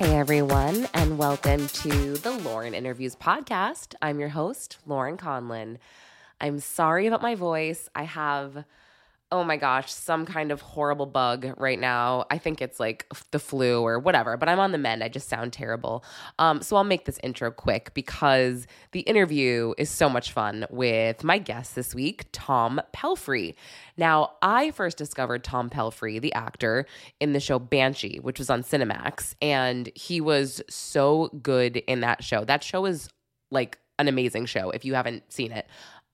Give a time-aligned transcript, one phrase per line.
[0.00, 3.94] Hey everyone, and welcome to the Lauren Interviews podcast.
[4.00, 5.76] I'm your host, Lauren Conlin.
[6.40, 7.86] I'm sorry about my voice.
[7.94, 8.64] I have
[9.32, 12.24] oh my gosh, some kind of horrible bug right now.
[12.30, 15.04] I think it's like the flu or whatever, but I'm on the mend.
[15.04, 16.04] I just sound terrible.
[16.38, 21.22] Um, so I'll make this intro quick because the interview is so much fun with
[21.22, 23.54] my guest this week, Tom Pelphrey.
[23.96, 26.86] Now, I first discovered Tom Pelphrey, the actor,
[27.20, 32.24] in the show Banshee, which was on Cinemax, and he was so good in that
[32.24, 32.44] show.
[32.44, 33.08] That show is
[33.52, 35.66] like an amazing show if you haven't seen it.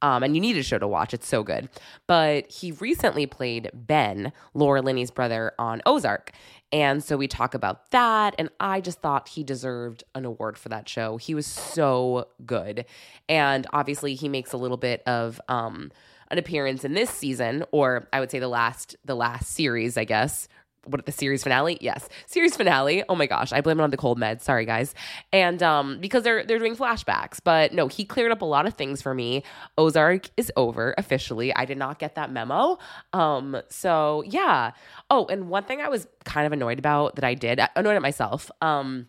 [0.02, 1.14] Um, and you need a show to watch.
[1.14, 1.68] It's so good.
[2.06, 6.32] But he recently played Ben, Laura Linney's brother, on Ozark.
[6.72, 8.34] And so we talk about that.
[8.38, 11.16] And I just thought he deserved an award for that show.
[11.16, 12.84] He was so good.
[13.28, 15.40] And obviously, he makes a little bit of.
[15.48, 15.90] Um,
[16.28, 20.02] an appearance in this season or i would say the last the last series i
[20.02, 20.48] guess
[20.86, 21.78] what the series finale?
[21.80, 23.04] Yes, series finale.
[23.08, 24.42] Oh my gosh, I blame it on the cold meds.
[24.42, 24.94] Sorry guys.
[25.32, 28.74] And um because they're they're doing flashbacks, but no, he cleared up a lot of
[28.74, 29.42] things for me.
[29.78, 31.54] Ozark is over officially.
[31.54, 32.78] I did not get that memo.
[33.12, 34.72] Um so yeah.
[35.10, 38.02] Oh, and one thing I was kind of annoyed about that I did, annoyed at
[38.02, 38.50] myself.
[38.60, 39.06] Um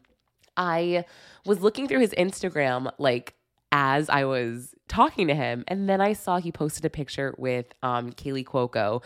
[0.58, 1.06] I
[1.46, 3.34] was looking through his Instagram like
[3.80, 5.64] as I was talking to him.
[5.68, 9.04] And then I saw he posted a picture with um, Kaley Cuoco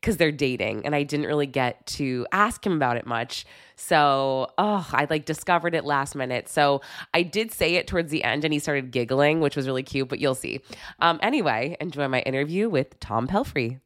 [0.00, 0.86] because they're dating.
[0.86, 3.44] And I didn't really get to ask him about it much.
[3.76, 6.48] So, oh, I like discovered it last minute.
[6.48, 6.80] So
[7.12, 10.08] I did say it towards the end and he started giggling, which was really cute,
[10.08, 10.62] but you'll see.
[11.00, 13.80] Um, anyway, enjoy my interview with Tom Pelphrey.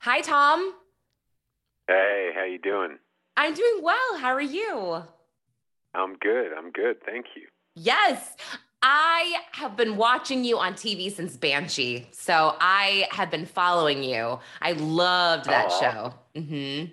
[0.00, 0.72] Hi, Tom.
[1.88, 2.98] Hey, how you doing?
[3.36, 4.18] I'm doing well.
[4.18, 5.02] How are you?
[5.94, 6.52] I'm good.
[6.56, 7.02] I'm good.
[7.04, 7.48] Thank you.
[7.74, 8.36] Yes.
[8.86, 14.38] I have been watching you on TV since Banshee, so I have been following you.
[14.60, 15.80] I loved that oh.
[15.80, 16.14] show.
[16.38, 16.92] Mm-hmm.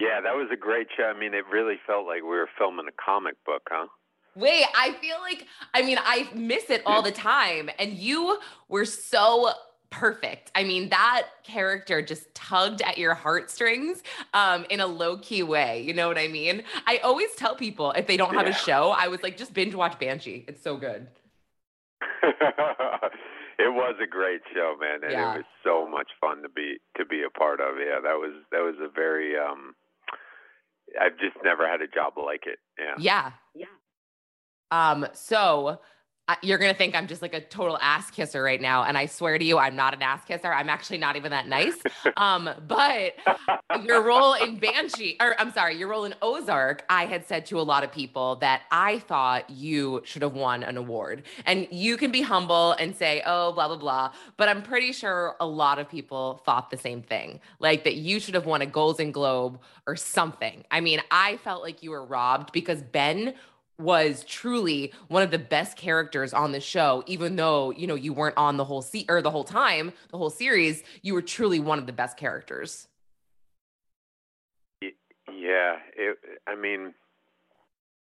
[0.00, 1.02] Yeah, that was a great show.
[1.04, 3.88] I mean, it really felt like we were filming a comic book, huh?
[4.34, 8.38] Wait, I feel like I mean I miss it all the time, and you
[8.68, 9.50] were so
[9.90, 10.50] perfect.
[10.54, 14.02] I mean, that character just tugged at your heartstrings
[14.34, 15.82] um, in a low key way.
[15.82, 16.62] You know what I mean?
[16.86, 18.52] I always tell people if they don't have yeah.
[18.52, 20.44] a show, I was like, just binge watch Banshee.
[20.46, 21.08] It's so good.
[23.58, 25.34] it was a great show, man, and yeah.
[25.34, 27.76] it was so much fun to be to be a part of.
[27.78, 29.36] Yeah, that was that was a very.
[29.36, 29.74] um
[30.98, 32.58] I've just never had a job like it.
[32.78, 32.94] Yeah.
[32.98, 33.66] Yeah.
[34.70, 34.90] Yeah.
[34.90, 35.06] Um.
[35.12, 35.80] So
[36.42, 39.38] you're gonna think I'm just like a total ass kisser right now, and I swear
[39.38, 40.52] to you, I'm not an ass kisser.
[40.52, 41.74] I'm actually not even that nice.
[42.16, 43.14] Um, but
[43.84, 47.60] your role in Banshee, or I'm sorry, your role in Ozark, I had said to
[47.60, 51.96] a lot of people that I thought you should have won an award, and you
[51.96, 54.12] can be humble and say, oh, blah blah blah.
[54.36, 58.18] But I'm pretty sure a lot of people thought the same thing, like that you
[58.18, 60.64] should have won a Golden Globe or something.
[60.70, 63.34] I mean, I felt like you were robbed because Ben
[63.78, 68.12] was truly one of the best characters on the show even though you know you
[68.12, 71.60] weren't on the whole se- or the whole time the whole series you were truly
[71.60, 72.88] one of the best characters.
[74.82, 76.92] Yeah it, i mean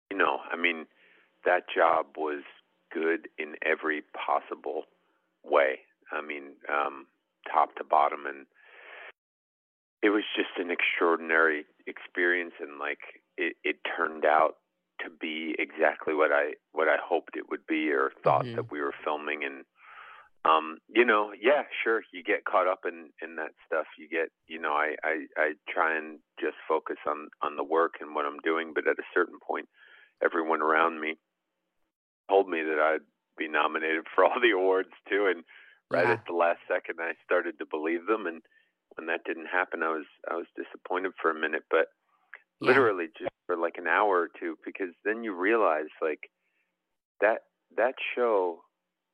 [0.09, 0.85] you know i mean
[1.45, 2.43] that job was
[2.93, 4.83] good in every possible
[5.43, 5.79] way.
[6.11, 7.07] I mean um
[7.51, 8.45] top to bottom and
[10.03, 14.57] it was just an extraordinary experience and like it, it turned out
[15.03, 18.55] to be exactly what I what I hoped it would be or thought mm-hmm.
[18.55, 19.43] that we were filming.
[19.43, 19.65] And
[20.43, 23.85] um you know yeah sure you get caught up in in that stuff.
[23.97, 27.95] You get you know I I I try and just focus on on the work
[28.01, 29.67] and what I'm doing but at a certain point
[30.23, 31.15] everyone around me
[32.29, 33.05] told me that I'd
[33.37, 35.27] be nominated for all the awards too.
[35.27, 35.43] And
[35.89, 36.13] right yeah.
[36.13, 38.25] at the last second I started to believe them.
[38.25, 38.41] And
[38.95, 41.63] when that didn't happen I was I was disappointed for a minute.
[41.69, 41.87] But
[42.61, 42.67] yeah.
[42.67, 46.29] literally just for like an hour or two because then you realize like
[47.19, 47.39] that
[47.77, 48.61] that show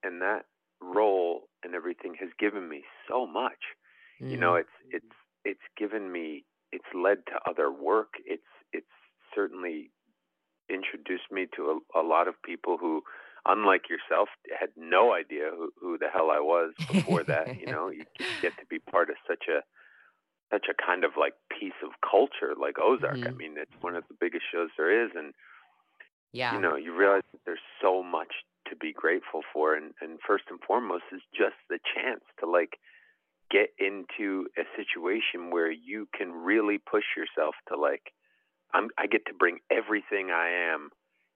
[0.03, 0.43] and that
[0.81, 3.75] role and everything has given me so much.
[4.21, 4.31] Mm.
[4.31, 4.61] You know, mm.
[4.61, 5.15] it's it's
[5.45, 8.13] it's given me it's led to other work.
[8.25, 8.85] It's it's
[9.33, 9.91] certainly
[10.69, 13.01] introduced me to a, a lot of people who
[13.47, 14.27] unlike yourself,
[14.59, 17.59] had no idea who, who the hell I was before that.
[17.59, 18.03] You know, you
[18.41, 19.61] get to be part of such a
[20.51, 23.17] such a kind of like piece of culture like Ozark.
[23.17, 23.27] Mm-hmm.
[23.27, 25.33] I mean, it's one of the biggest shows there is, and
[26.31, 28.31] yeah, you know, you realize that there's so much
[28.69, 32.79] to be grateful for, and and first and foremost is just the chance to like
[33.49, 38.11] get into a situation where you can really push yourself to like
[38.73, 40.89] I'm I get to bring everything I am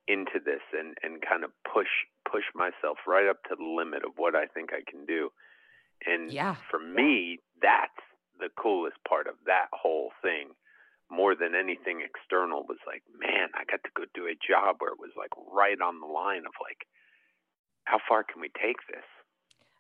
[0.07, 1.87] into this and and kind of push
[2.29, 5.31] push myself right up to the limit of what I think I can do.
[6.05, 6.55] And yeah.
[6.69, 7.91] for me, that's
[8.41, 10.49] the coolest part of that whole thing.
[11.09, 14.91] More than anything external was like, man, I got to go do a job where
[14.91, 16.87] it was like right on the line of like,
[17.83, 19.03] how far can we take this?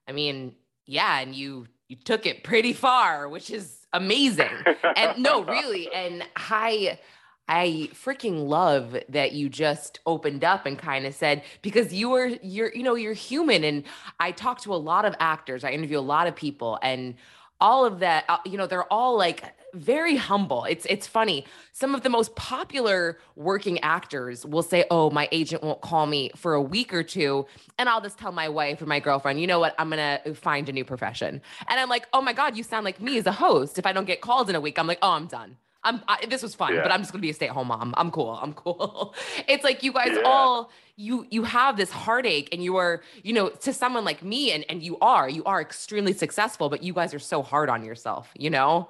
[0.07, 0.53] I mean,
[0.85, 4.49] yeah, and you you took it pretty far, which is amazing.
[4.95, 6.99] and no, really, and I
[7.47, 12.27] I freaking love that you just opened up and kind of said because you were
[12.41, 13.83] you're you know you're human and
[14.19, 17.15] I talk to a lot of actors, I interview a lot of people and
[17.61, 19.43] all of that uh, you know they're all like
[19.73, 20.65] very humble.
[20.65, 21.45] It's it's funny.
[21.71, 26.31] Some of the most popular working actors will say oh my agent won't call me
[26.35, 27.45] for a week or two
[27.79, 29.73] and i'll just tell my wife or my girlfriend you know what?
[29.79, 32.99] I'm gonna find a new profession and i'm like oh my god you sound like
[33.01, 33.79] me as a host.
[33.79, 36.25] If i don't get called in a week i'm like oh i'm done I'm I,
[36.27, 36.83] this was fun, yeah.
[36.83, 37.93] but I'm just gonna be a stay-at-home mom.
[37.97, 38.37] I'm cool.
[38.41, 39.15] I'm cool.
[39.47, 40.21] it's like you guys yeah.
[40.25, 44.51] all you you have this heartache, and you are you know to someone like me,
[44.51, 47.83] and and you are you are extremely successful, but you guys are so hard on
[47.83, 48.29] yourself.
[48.37, 48.89] You know.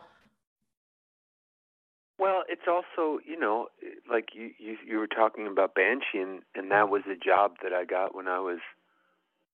[2.19, 3.67] Well, it's also you know
[4.09, 7.71] like you you, you were talking about Banshee, and and that was a job that
[7.71, 8.59] I got when I was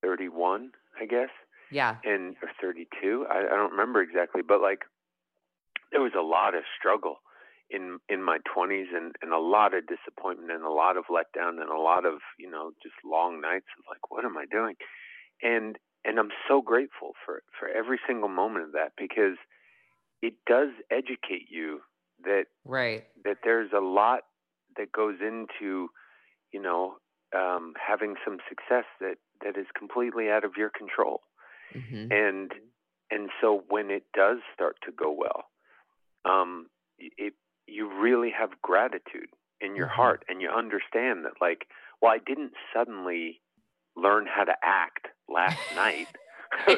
[0.01, 1.29] 31, I guess.
[1.69, 1.97] Yeah.
[2.03, 4.85] And or 32, I, I don't remember exactly, but like
[5.91, 7.19] there was a lot of struggle
[7.69, 11.61] in in my 20s and and a lot of disappointment and a lot of letdown
[11.61, 14.75] and a lot of you know just long nights of like what am I doing?
[15.41, 19.37] And and I'm so grateful for for every single moment of that because
[20.21, 21.81] it does educate you
[22.23, 23.05] that right.
[23.23, 24.21] that there's a lot
[24.77, 25.89] that goes into
[26.51, 26.95] you know
[27.35, 31.21] um, having some success that that is completely out of your control.
[31.75, 32.11] Mm-hmm.
[32.13, 32.51] and
[33.11, 35.43] and so when it does start to go well
[36.23, 36.67] um,
[36.97, 37.33] it
[37.67, 39.29] you really have gratitude
[39.61, 39.95] in your mm-hmm.
[39.95, 41.67] heart and you understand that like
[42.01, 43.41] well i didn't suddenly
[43.97, 46.07] learn how to act last night.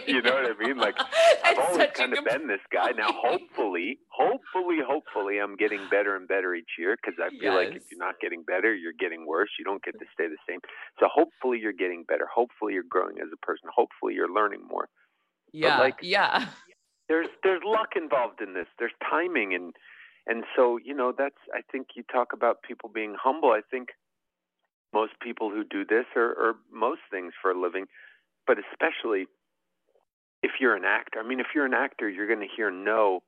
[0.07, 0.77] You know what i mean?
[0.77, 0.95] Like
[1.45, 2.89] i've always kind of been this guy.
[2.97, 7.67] Now hopefully hopefully hopefully i'm getting better and better each year because i feel yes.
[7.67, 9.49] like if you're not getting better you're getting worse.
[9.59, 10.59] You don't get to stay the same.
[10.99, 12.25] So hopefully you're getting better.
[12.33, 13.69] Hopefully you're growing as a person.
[13.73, 14.89] Hopefully you're learning more.
[15.53, 16.47] Yeah but like yeah.
[17.07, 18.67] there's there's luck involved in this.
[18.79, 19.75] There's timing and
[20.29, 23.49] and so you know that's i think you talk about people being humble.
[23.49, 23.89] I think
[24.93, 27.85] most people who do this or, or most things for a living
[28.47, 29.27] but especially
[30.41, 31.19] if you're an actor.
[31.19, 33.21] I mean if you're an actor you're going to hear no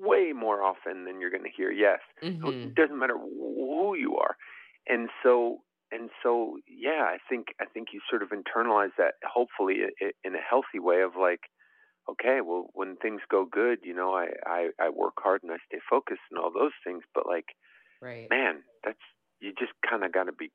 [0.00, 2.00] way more often than you're going to hear yes.
[2.22, 2.46] Mm-hmm.
[2.46, 4.36] it doesn't matter who you are.
[4.88, 5.58] And so
[5.90, 9.76] and so yeah i think i think you sort of internalize that hopefully
[10.24, 11.40] in a healthy way of like
[12.10, 15.56] okay, well, when things go good, you know, I, I, I work hard and I
[15.66, 17.02] stay focused and all those things.
[17.14, 17.46] But like,
[18.00, 18.28] right.
[18.30, 18.98] man, that's,
[19.40, 20.50] you just kind of got to be,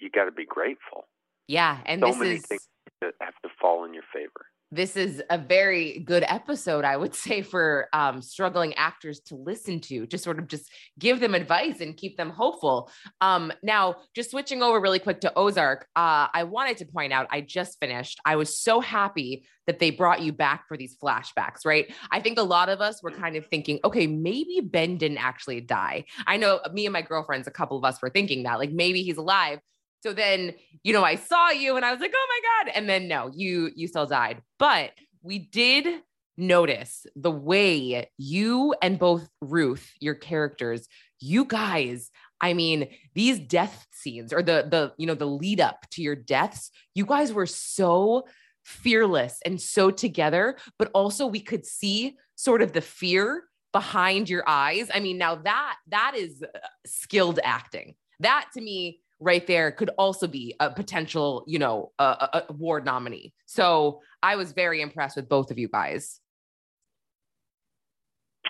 [0.00, 1.08] you got to be grateful.
[1.48, 1.78] Yeah.
[1.86, 2.68] And so this many is, things
[3.00, 7.14] that have to fall in your favor this is a very good episode, I would
[7.24, 11.80] say, for um, struggling actors to listen to, to sort of just give them advice
[11.80, 12.90] and keep them hopeful.
[13.20, 17.26] Um, now, just switching over really quick to Ozark, uh, I wanted to point out
[17.30, 18.18] I just finished.
[18.24, 21.92] I was so happy that they brought you back for these flashbacks, right?
[22.10, 25.60] I think a lot of us were kind of thinking, okay, maybe Ben didn't actually
[25.60, 26.06] die.
[26.26, 29.02] I know me and my girlfriends, a couple of us were thinking that, like maybe
[29.02, 29.60] he's alive.
[30.02, 32.72] So then, you know, I saw you and I was like, oh my God.
[32.76, 34.42] And then no, you you still died.
[34.58, 34.90] But
[35.22, 36.02] we did
[36.36, 40.88] notice the way you and both Ruth, your characters,
[41.20, 45.86] you guys, I mean, these death scenes or the the you know the lead up
[45.92, 48.26] to your deaths, you guys were so
[48.64, 54.42] fearless and so together, but also we could see sort of the fear behind your
[54.46, 54.88] eyes.
[54.92, 57.94] I mean, now that that is uh, skilled acting.
[58.20, 63.32] That to me right there could also be a potential, you know, award nominee.
[63.46, 66.20] So I was very impressed with both of you guys.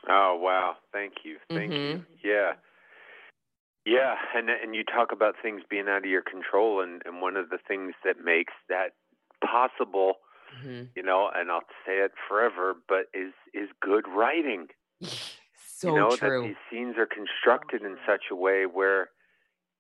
[0.09, 0.77] Oh wow!
[0.93, 1.99] Thank you, thank mm-hmm.
[1.99, 2.05] you.
[2.25, 2.53] Yeah,
[3.85, 7.37] yeah, and and you talk about things being out of your control, and and one
[7.37, 8.95] of the things that makes that
[9.45, 10.15] possible,
[10.59, 10.85] mm-hmm.
[10.97, 14.69] you know, and I'll say it forever, but is is good writing.
[15.03, 16.43] so you know true.
[16.43, 19.11] that these scenes are constructed in such a way where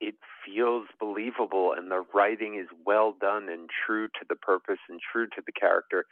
[0.02, 5.00] it feels believable and the writing is well done and true to the purpose and
[5.00, 6.04] true to the character.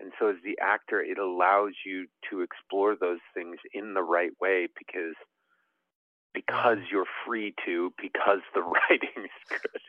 [0.00, 4.32] And so as the actor, it allows you to explore those things in the right
[4.40, 5.14] way because
[6.34, 6.90] because mm.
[6.90, 8.60] you're free to because the
[8.90, 9.80] writing is good.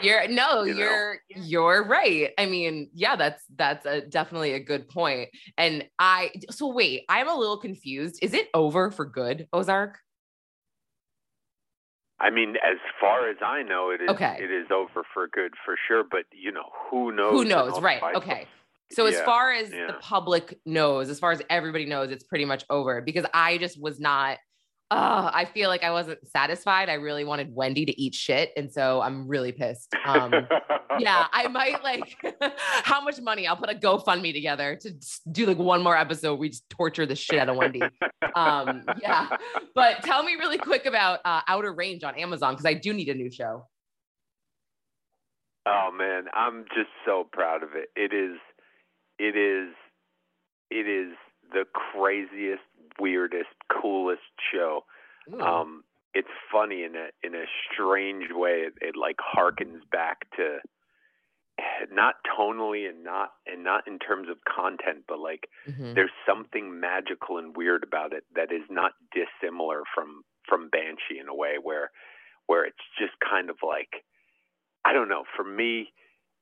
[0.00, 2.30] You're no, you are you're, you're right.
[2.38, 5.28] I mean, yeah, that's that's a, definitely a good point.
[5.56, 8.18] And I so wait, I'm a little confused.
[8.22, 9.98] Is it over for good, Ozark?
[12.20, 14.38] I mean, as far as I know, it is okay.
[14.40, 16.04] it is over for good for sure.
[16.08, 17.32] But you know, who knows?
[17.32, 17.80] Who knows?
[17.80, 18.02] Right.
[18.14, 18.46] Okay.
[18.92, 19.86] So as far as yeah.
[19.88, 23.80] the public knows, as far as everybody knows, it's pretty much over because I just
[23.80, 24.38] was not
[24.90, 26.88] oh, I feel like I wasn't satisfied.
[26.88, 28.52] I really wanted Wendy to eat shit.
[28.56, 29.92] And so I'm really pissed.
[30.04, 30.32] Um,
[30.98, 32.16] yeah, I might like
[32.84, 34.94] how much money I'll put a GoFundMe together to
[35.32, 36.38] do like one more episode.
[36.38, 37.82] We just torture the shit out of Wendy.
[38.34, 39.36] Um, yeah.
[39.74, 43.08] But tell me really quick about uh, Outer Range on Amazon because I do need
[43.08, 43.66] a new show.
[45.66, 47.88] Oh man, I'm just so proud of it.
[47.96, 48.36] It is,
[49.18, 49.74] it is,
[50.70, 51.14] it is
[51.52, 52.62] the craziest
[53.00, 54.20] weirdest, coolest
[54.52, 54.84] show.
[55.40, 55.84] Um,
[56.14, 58.66] it's funny in a in a strange way.
[58.68, 60.58] It, it like harkens back to
[61.92, 65.94] not tonally and not and not in terms of content, but like mm-hmm.
[65.94, 71.28] there's something magical and weird about it that is not dissimilar from from Banshee in
[71.28, 71.90] a way where
[72.46, 74.04] where it's just kind of like
[74.84, 75.24] I don't know.
[75.36, 75.92] For me,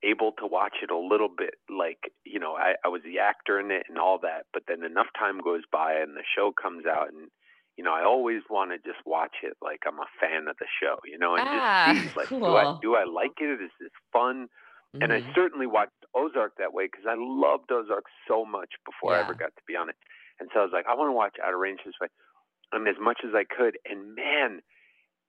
[0.02, 3.61] able to watch it a little bit like you know I, I was the actor
[3.61, 6.85] in it and all that but then enough time goes by and the show comes
[6.87, 7.30] out and
[7.76, 10.66] you know I always want to just watch it like I'm a fan of the
[10.82, 12.40] show you know and ah, just see like cool.
[12.40, 14.49] do I do I like it is this fun
[14.94, 15.02] mm-hmm.
[15.02, 15.32] and I mm-hmm.
[15.35, 19.18] certainly watched Ozark that way because I loved Ozark so much before yeah.
[19.18, 19.97] I ever got to be on it
[20.40, 22.09] and so I was like I want to watch Outer Range this way
[22.73, 24.62] and as much as I could and man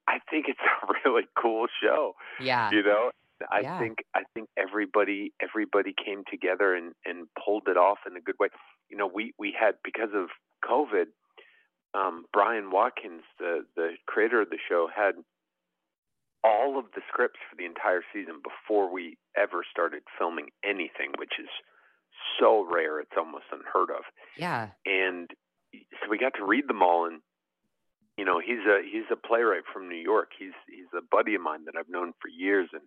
[0.07, 2.15] I think it's a really cool show.
[2.39, 2.69] Yeah.
[2.71, 3.11] You know,
[3.51, 3.79] I yeah.
[3.79, 8.35] think I think everybody everybody came together and and pulled it off in a good
[8.39, 8.47] way.
[8.89, 10.27] You know, we we had because of
[10.63, 11.05] COVID,
[11.93, 15.15] um, Brian Watkins, the the creator of the show, had
[16.43, 21.33] all of the scripts for the entire season before we ever started filming anything, which
[21.39, 21.49] is
[22.39, 24.03] so rare it's almost unheard of.
[24.37, 24.69] Yeah.
[24.85, 25.29] And
[25.73, 27.21] so we got to read them all and
[28.17, 30.29] you know, he's a he's a playwright from New York.
[30.37, 32.83] He's he's a buddy of mine that I've known for years and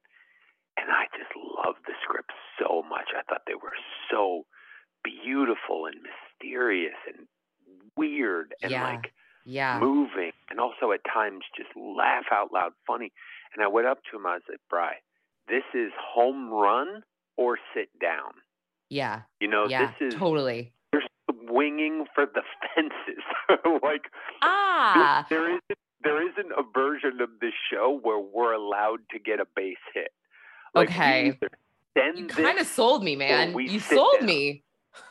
[0.87, 3.11] and I just loved the script so much.
[3.11, 3.75] I thought they were
[4.11, 4.47] so
[5.03, 7.27] beautiful and mysterious and
[7.97, 8.85] weird and yeah.
[8.85, 9.13] like
[9.45, 9.79] yeah.
[9.81, 13.13] moving and also at times just laugh out loud funny.
[13.55, 14.95] And I went up to him, I said, Bry,
[15.49, 17.03] this is home run
[17.37, 18.33] or sit down.
[18.89, 19.23] Yeah.
[19.41, 21.03] You know, yeah, this is totally you're
[21.49, 22.43] swinging for the
[22.75, 23.25] fences.
[23.83, 24.05] like
[24.43, 29.41] ah there isn't there isn't a version of this show where we're allowed to get
[29.41, 30.13] a base hit.
[30.77, 31.39] Like okay.
[32.15, 33.59] You kind of sold me, man.
[33.59, 34.27] You sold down.
[34.27, 34.63] me.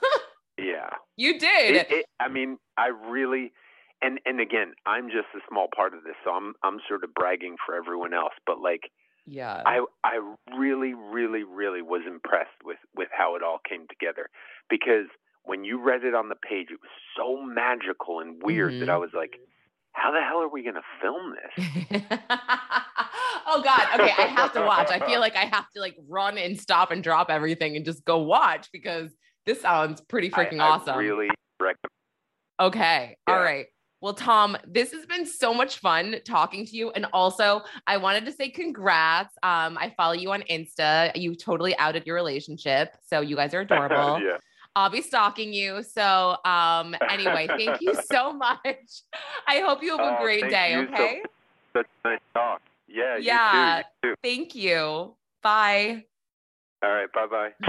[0.60, 0.90] yeah.
[1.18, 1.76] You did.
[1.76, 3.52] It, it, I mean, I really
[4.02, 7.14] and and again, I'm just a small part of this, so I'm I'm sort of
[7.14, 8.92] bragging for everyone else, but like
[9.26, 9.64] yeah.
[9.66, 10.20] I I
[10.58, 14.30] really really really was impressed with with how it all came together
[14.70, 15.08] because
[15.44, 18.80] when you read it on the page it was so magical and weird mm-hmm.
[18.82, 19.40] that I was like
[19.96, 22.10] how the hell are we going to film this?
[23.48, 24.00] oh God.
[24.00, 24.12] Okay.
[24.18, 24.90] I have to watch.
[24.90, 28.04] I feel like I have to like run and stop and drop everything and just
[28.06, 29.12] go watch because
[29.46, 30.98] this sounds pretty freaking I, awesome.
[30.98, 31.92] Really recommend.
[32.60, 33.18] Okay.
[33.28, 33.34] Yeah.
[33.34, 33.68] All right.
[34.02, 36.92] Well, Tom, this has been so much fun talking to you.
[36.92, 39.34] And also, I wanted to say congrats.
[39.42, 41.12] Um, I follow you on Insta.
[41.16, 42.90] You totally outed your relationship.
[43.08, 44.20] So you guys are adorable.
[44.22, 44.38] yeah.
[44.76, 45.84] I'll be stalking you.
[45.84, 49.04] So, um, anyway, thank you so much.
[49.48, 50.76] I hope you have a oh, great day.
[50.76, 51.22] Okay.
[51.74, 52.62] So, such nice talk.
[52.88, 53.18] Yeah.
[53.18, 53.78] Yeah.
[53.78, 54.20] You too, you too.
[54.22, 55.16] Thank you.
[55.42, 56.04] Bye.
[56.84, 57.12] All right.
[57.14, 57.68] Bye bye.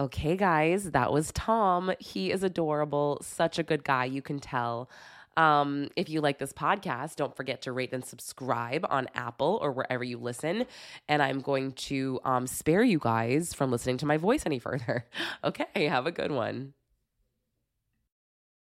[0.00, 1.92] Okay, guys, that was Tom.
[1.98, 4.88] He is adorable, such a good guy, you can tell.
[5.36, 9.72] Um, if you like this podcast, don't forget to rate and subscribe on Apple or
[9.72, 10.66] wherever you listen.
[11.08, 15.06] And I'm going to um, spare you guys from listening to my voice any further.
[15.42, 16.74] Okay, have a good one.